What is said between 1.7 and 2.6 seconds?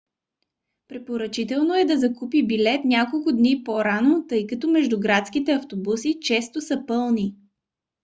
е да се закупи